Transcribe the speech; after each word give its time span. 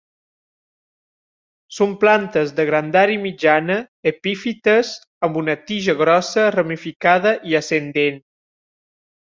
Són 1.79 1.93
plantes 2.05 2.55
de 2.61 2.65
grandària 2.71 3.21
mitjana, 3.27 3.77
epífites, 4.13 4.95
amb 5.29 5.41
una 5.45 5.59
tija 5.69 5.99
grossa 6.03 6.51
ramificada 6.59 7.37
i 7.53 7.59
ascendent. 7.63 8.23